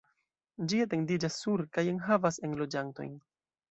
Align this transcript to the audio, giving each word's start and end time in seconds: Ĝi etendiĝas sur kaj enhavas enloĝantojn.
Ĝi 0.71 0.79
etendiĝas 0.85 1.39
sur 1.43 1.65
kaj 1.79 1.87
enhavas 1.95 2.45
enloĝantojn. 2.51 3.19